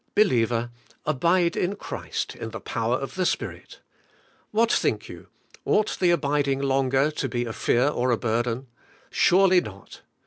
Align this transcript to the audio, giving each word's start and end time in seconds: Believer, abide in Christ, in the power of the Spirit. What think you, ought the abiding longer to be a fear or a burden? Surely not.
Believer, 0.15 0.71
abide 1.05 1.55
in 1.55 1.75
Christ, 1.75 2.33
in 2.35 2.49
the 2.49 2.59
power 2.59 2.95
of 2.95 3.13
the 3.13 3.23
Spirit. 3.23 3.81
What 4.49 4.71
think 4.71 5.07
you, 5.07 5.27
ought 5.63 5.95
the 5.99 6.09
abiding 6.09 6.59
longer 6.59 7.11
to 7.11 7.29
be 7.29 7.45
a 7.45 7.53
fear 7.53 7.87
or 7.87 8.09
a 8.09 8.17
burden? 8.17 8.65
Surely 9.11 9.61
not. 9.61 10.01